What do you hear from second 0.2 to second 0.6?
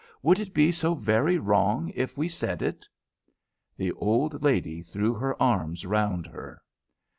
"Would it